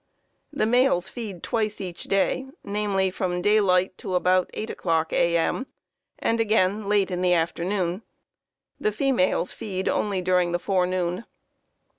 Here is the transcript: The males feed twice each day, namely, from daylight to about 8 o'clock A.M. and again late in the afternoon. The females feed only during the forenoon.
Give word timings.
The 0.51 0.65
males 0.65 1.09
feed 1.09 1.43
twice 1.43 1.79
each 1.79 2.05
day, 2.05 2.47
namely, 2.63 3.11
from 3.11 3.39
daylight 3.39 3.99
to 3.99 4.15
about 4.15 4.49
8 4.55 4.71
o'clock 4.71 5.13
A.M. 5.13 5.67
and 6.17 6.39
again 6.41 6.89
late 6.89 7.11
in 7.11 7.21
the 7.21 7.35
afternoon. 7.35 8.01
The 8.79 8.91
females 8.91 9.51
feed 9.51 9.87
only 9.87 10.19
during 10.19 10.53
the 10.53 10.57
forenoon. 10.57 11.25